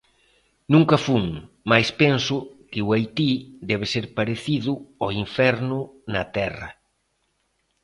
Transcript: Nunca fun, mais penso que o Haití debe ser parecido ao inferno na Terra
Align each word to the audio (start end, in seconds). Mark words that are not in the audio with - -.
Nunca 0.73 0.97
fun, 1.07 1.25
mais 1.69 1.87
penso 2.01 2.35
que 2.71 2.79
o 2.85 2.91
Haití 2.93 3.31
debe 3.69 3.85
ser 3.93 4.05
parecido 4.17 4.71
ao 5.01 5.09
inferno 5.23 5.79
na 6.13 6.23
Terra 6.37 6.69